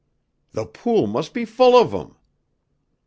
"The 0.53 0.65
pool 0.65 1.05
must 1.05 1.31
be 1.31 1.45
full 1.45 1.77
of 1.79 1.93
'em!" 1.93 2.15